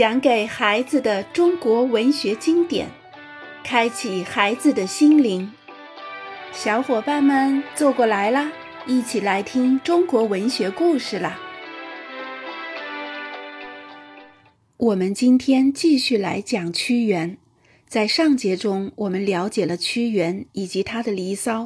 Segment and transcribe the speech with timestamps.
[0.00, 2.88] 讲给孩子的中国文学经典，
[3.62, 5.52] 开启孩子的心灵。
[6.54, 8.50] 小伙伴们坐过来啦，
[8.86, 11.38] 一起来听中国文学故事啦！
[14.78, 17.36] 我们今天继续来讲屈原。
[17.86, 21.64] 在上节中，我们了解了屈原以及他的《离骚》。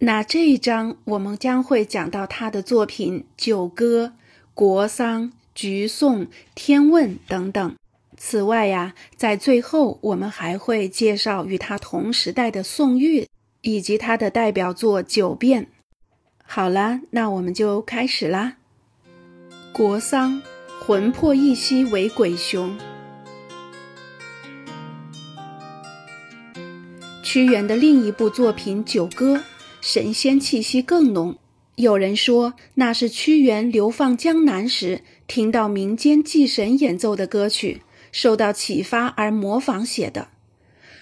[0.00, 4.04] 那这一章，我们将会讲到他的作品《九歌》
[4.52, 5.22] 《国丧》。
[5.52, 7.74] 橘颂、天问等等。
[8.22, 13.26] 此外呀，在最后我们还会介绍与他同时代的宋玉
[13.62, 15.64] 以及他的代表作《九变》。
[16.44, 18.58] 好了，那我们就开始啦。
[19.72, 20.42] 国丧，
[20.80, 22.78] 魂魄一息为鬼雄。
[27.22, 29.36] 屈原的另一部作品《九歌》，
[29.80, 31.38] 神仙气息更浓。
[31.76, 35.00] 有人说，那是屈原流放江南时。
[35.26, 37.82] 听到民间祭神演奏的歌曲，
[38.12, 40.28] 受到启发而模仿写的。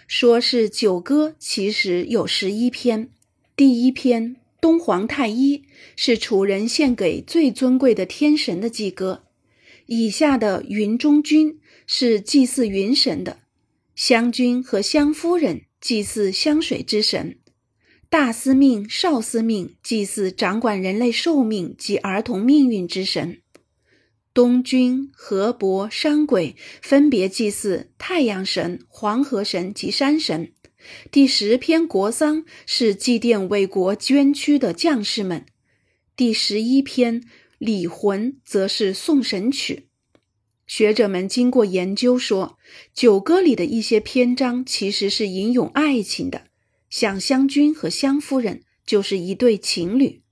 [0.06, 3.10] 说是九歌，其实有十一篇。
[3.54, 5.58] 第一篇《东皇太一》
[5.96, 9.24] 是楚人献给最尊贵的天神的祭歌。
[9.86, 13.40] 以下的云中君是祭祀云神的，
[13.94, 17.38] 湘君和湘夫人祭祀湘水之神，
[18.08, 23.40] 大司命、少司命祭祀掌管人类寿命及儿童命运之神。
[24.34, 30.52] 东君、河伯、山鬼分别祭祀太阳神、黄河神及山神。
[31.10, 35.44] 第十篇《国丧》是祭奠为国捐躯的将士们。
[36.16, 37.20] 第十一篇
[37.58, 39.88] 《礼魂》则是送神曲。
[40.66, 42.58] 学者们经过研究说，
[42.94, 46.48] 《九歌》里的一些篇章其实是吟咏爱情的，
[46.88, 50.22] 像湘君和湘夫人就是一对情侣。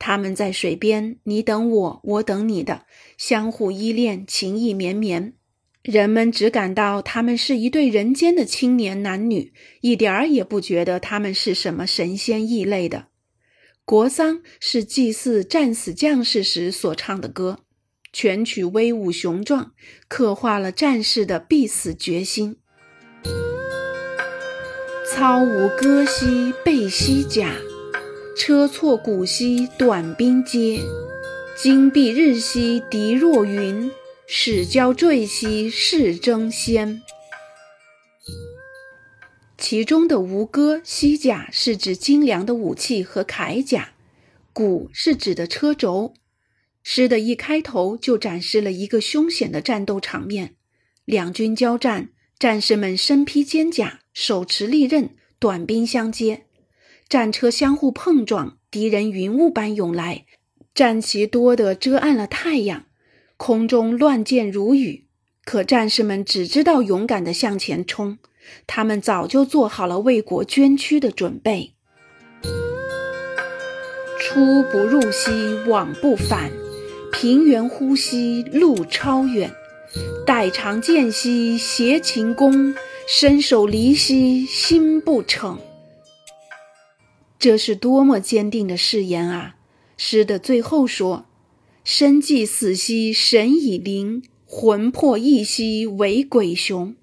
[0.00, 2.86] 他们在水边，你等我，我等你的，
[3.18, 5.34] 相互依恋，情意绵绵。
[5.82, 13.08] 人们只感到他们是一对人间的青年男女，一点儿也不觉得他们是什么神仙异类的。
[13.84, 17.58] 国丧是祭祀战死将士时所唱的歌，
[18.10, 19.72] 全曲威武雄壮，
[20.08, 22.56] 刻画了战士的必死决心。
[25.12, 27.54] 操舞歌兮背西甲。
[28.42, 30.80] 车错鼓兮短兵接，
[31.58, 33.92] 金碧日兮敌若云，
[34.26, 37.02] 矢交坠兮势争先。
[39.58, 43.92] 其中的吴戈西甲是指精良的武器和铠甲，
[44.54, 46.14] 鼓是指的车轴。
[46.82, 50.54] 诗的一开头就展示了一个凶险的战斗场面：
[51.04, 52.08] 两军交战，
[52.38, 56.46] 战士们身披坚甲，手持利刃，短兵相接。
[57.10, 60.26] 战车相互碰撞，敌人云雾般涌来，
[60.72, 62.84] 战旗多得遮暗了太阳，
[63.36, 65.06] 空中乱箭如雨。
[65.44, 68.18] 可战士们只知道勇敢地向前冲，
[68.68, 71.72] 他们早就做好了为国捐躯的准备。
[74.20, 75.32] 出不入兮
[75.66, 76.52] 往不返，
[77.10, 79.52] 平原呼吸路超远。
[80.24, 82.72] 待长剑兮携秦弓，
[83.08, 85.58] 身首离兮心不逞。
[87.40, 89.56] 这是多么坚定的誓言啊！
[89.96, 91.24] 诗的最后说
[91.82, 96.94] ：“身既死兮神已灵，魂魄亦兮为鬼雄。”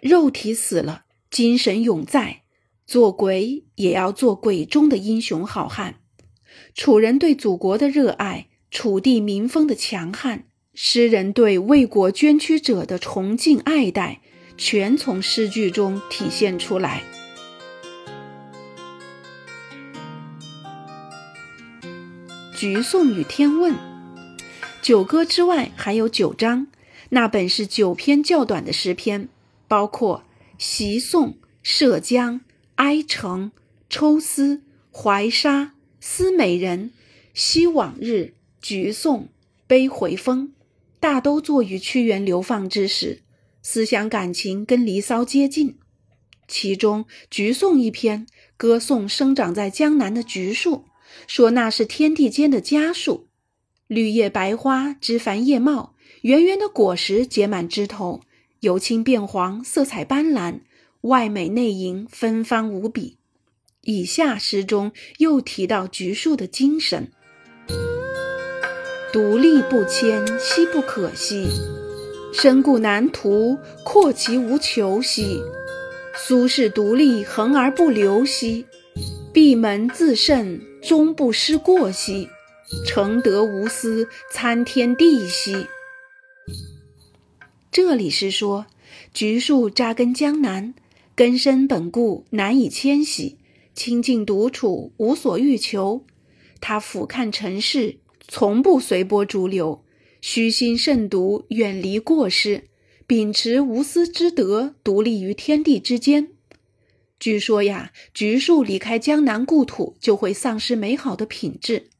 [0.00, 2.42] 肉体死了，精神永在，
[2.86, 5.96] 做鬼也要做鬼中的英雄好汉。
[6.72, 14.20] 楚人对祖国的热爱，楚地民风的强悍，诗人对为国捐躯者的崇敬爱戴，
[14.56, 17.02] 全从诗句中体现出来。
[22.58, 23.76] 橘颂与天问，
[24.82, 26.66] 九歌之外还有九章，
[27.10, 29.28] 那本是九篇较短的诗篇，
[29.68, 30.24] 包括
[30.58, 32.40] 习颂、涉江、
[32.74, 33.52] 哀城、
[33.88, 36.90] 抽丝、怀沙、思美人、
[37.32, 39.28] 惜往日、橘颂、
[39.68, 40.52] 悲回风，
[40.98, 43.22] 大都作于屈原流放之时，
[43.62, 45.78] 思想感情跟《离骚》接近。
[46.48, 48.26] 其中橘颂一篇，
[48.56, 50.86] 歌颂生长在江南的橘树。
[51.26, 53.28] 说那是天地间的家树，
[53.86, 58.22] 绿叶白花，枝繁叶茂，圆圆的果实结满枝头，
[58.60, 60.60] 由青变黄，色彩斑斓，
[61.02, 63.16] 外美内盈，芬芳无比。
[63.82, 67.10] 以下诗中又提到橘树的精神：
[69.12, 71.46] 独立不迁，兮不可兮；
[72.32, 75.40] 深固难图，阔其无求兮；
[76.14, 78.66] 苏轼独立，恒而不流兮；
[79.40, 80.60] 闭门自慎。
[80.82, 82.28] 终不失过兮，
[82.84, 85.68] 诚德无私，参天地兮。
[87.70, 88.66] 这里是说，
[89.14, 90.74] 橘树扎根江南，
[91.14, 93.38] 根深本固，难以迁徙，
[93.76, 96.04] 清静独处，无所欲求。
[96.60, 99.84] 他俯瞰尘世，从不随波逐流，
[100.20, 102.64] 虚心慎独，远离过失，
[103.06, 106.30] 秉持无私之德，独立于天地之间。
[107.20, 111.90] 据说呀，橘树离开江南故土，就会丧失美好的品质。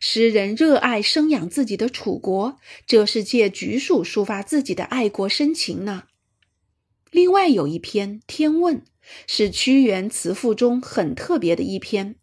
[0.00, 6.04] 诗人热爱生养自己的楚国，这是借橘树抒发自己的爱国深情呢。
[7.10, 8.78] 另外有一篇《天问》，
[9.26, 12.16] 是屈原词赋中很特别的一篇。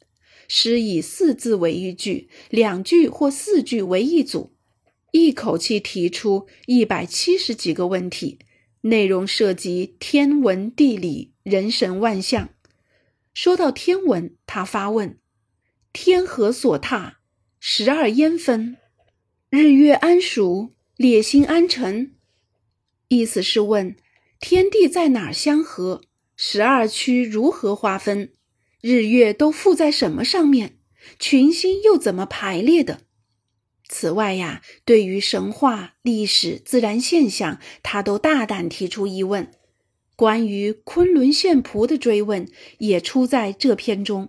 [0.48, 4.52] 诗以四字为一句，两句或四句为一组，
[5.12, 8.40] 一口气提出一百七十几个问题，
[8.82, 12.50] 内容涉及天文地理、人神万象。
[13.34, 15.18] 说到天文，他发问
[15.92, 17.18] ：“天何所踏？”
[17.60, 18.78] 十二烟分，
[19.50, 22.16] 日月安属，列星安辰。
[23.10, 23.98] 意思是问
[24.40, 26.02] 天地在哪儿相合，
[26.38, 28.32] 十二区如何划分，
[28.80, 30.78] 日月都附在什么上面，
[31.20, 33.02] 群星又怎么排列的。
[33.90, 39.52] 此外呀，对于神话、历史、自然现象，他都大胆提出疑问。
[40.20, 42.46] 关于昆仑献仆的追问，
[42.80, 44.28] 也出在这篇中。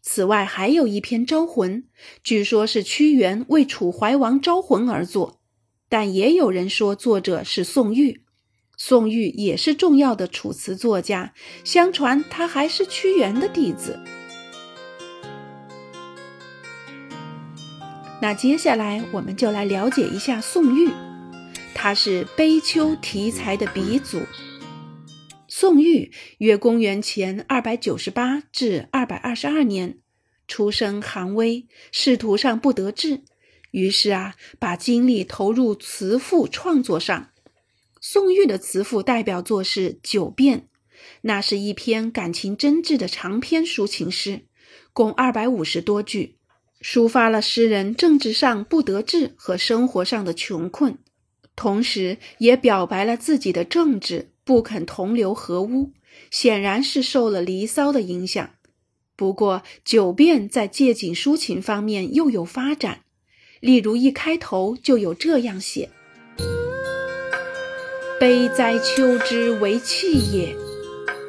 [0.00, 1.82] 此外，还有一篇《招魂》，
[2.24, 5.42] 据说是屈原为楚怀王招魂而作，
[5.90, 8.22] 但也有人说作者是宋玉。
[8.78, 11.34] 宋玉也是重要的楚辞作家，
[11.64, 14.00] 相传他还是屈原的弟子。
[18.22, 20.88] 那接下来我们就来了解一下宋玉，
[21.74, 24.22] 他是悲秋题材的鼻祖。
[25.60, 29.98] 宋玉约公元前二百九十八至二百二十二年，
[30.48, 33.24] 出生寒微，仕途上不得志，
[33.70, 37.28] 于是啊，把精力投入词赋创作上。
[38.00, 40.60] 宋玉的词赋代表作是《九变》，
[41.20, 44.46] 那是一篇感情真挚的长篇抒情诗，
[44.94, 46.38] 共二百五十多句，
[46.80, 50.96] 抒发了诗人政治上不得志和生活上的穷困，
[51.54, 54.32] 同时也表白了自己的政治。
[54.50, 55.92] 不肯同流合污，
[56.28, 58.50] 显然是受了《离骚》的影响。
[59.14, 63.02] 不过，《九变》在借景抒情方面又有发展，
[63.60, 65.90] 例如一开头就有这样写
[68.18, 70.56] ：“悲哉秋之为气也，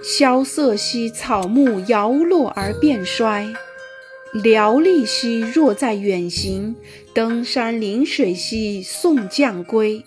[0.04, 3.54] 萧瑟兮草木摇落而变衰，
[4.34, 6.76] 寥丽兮若在远行，
[7.14, 10.04] 登山临水兮送将归。”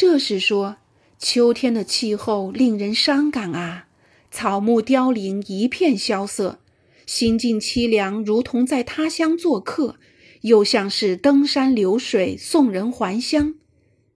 [0.00, 0.78] 这是说，
[1.18, 3.88] 秋天的气候令人伤感啊，
[4.30, 6.58] 草木凋零，一片萧瑟，
[7.04, 9.96] 心境凄凉，如同在他乡做客，
[10.40, 13.56] 又像是登山流水，送人还乡。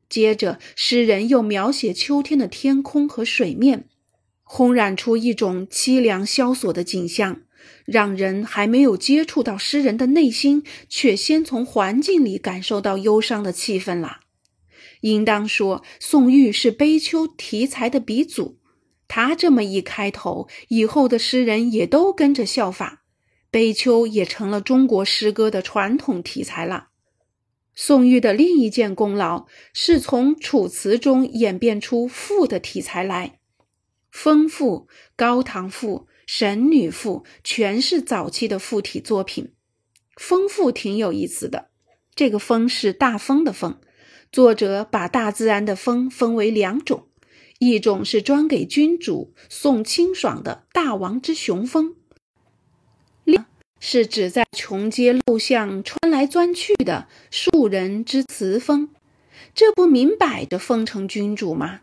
[0.09, 3.85] 接着，诗人又描写秋天的天空和水面，
[4.43, 7.43] 烘染出一种凄凉萧索的景象，
[7.85, 14.21] 让人还没有接触到诗人的内心，却先从环境里感受到忧伤的气氛了。
[15.05, 18.59] 应当说，宋玉是悲秋题材的鼻祖。
[19.06, 23.03] 他这么一开头，以后的诗人也都跟着效法，
[23.51, 26.89] 悲秋也成了中国诗歌的传统题材了。
[27.75, 33.28] 宋玉的另一件功劳是从楚辞中演变出赋的题材来，
[34.11, 34.87] 《风赋》
[35.17, 39.45] 《高唐赋》《神女赋》全是早期的赋体作品。
[40.17, 41.69] 《风赋》挺有意思的，
[42.14, 43.78] 这个“风”是大风的“风”。
[44.35, 47.07] 作者把大自然的风分为两种，
[47.61, 51.95] 一种是专给君主送清爽的大王之雄风，
[53.23, 53.45] 另
[53.79, 58.88] 是指在穷街陋巷穿来钻去的庶人之雌风。
[59.55, 61.83] 这不明摆着奉承君主吗？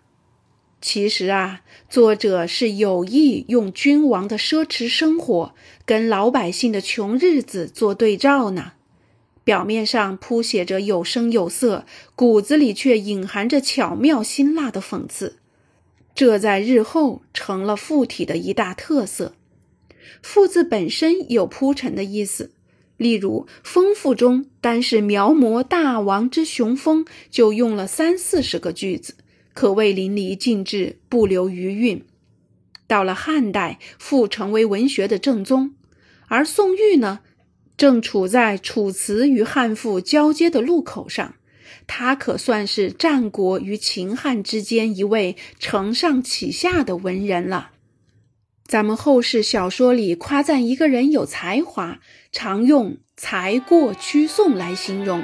[0.81, 5.55] 其实啊，作者是有意用君王的奢侈生活
[5.86, 8.74] 跟老百姓的穷日子做对照呢。
[9.43, 15.38] 表面上铺写着有声有色，骨子里却隐含着巧妙辛辣的讽刺，
[16.13, 19.33] 这在日后成了赋体的一大特色。
[20.21, 22.51] 赋字本身有铺陈的意思，
[22.98, 29.15] 例如《风赋》中，单是描摹大王之雄风，就用了三四十个句子，
[29.53, 32.05] 可谓淋漓尽致，不留余韵。
[32.86, 35.74] 到了汉代，赋成为文学的正宗，
[36.27, 37.21] 而宋玉呢？
[37.81, 41.33] 正处在楚辞与汉赋交接的路口上，
[41.88, 47.71] 他可算是战国与秦汉之间一位承上启下的文人了。
[48.67, 51.97] 咱们后世小说里夸赞一个人有才华，
[52.31, 55.23] 常用“才过屈宋”来形容。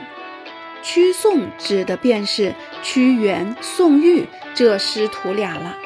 [0.81, 5.77] 屈宋指的便是屈原、宋玉这师徒俩了。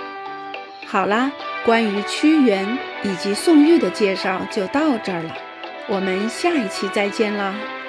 [0.85, 1.33] 好啦，
[1.65, 5.35] 关于屈原以及宋玉的介绍就到这儿了，
[5.91, 7.80] 我们下一期再见了。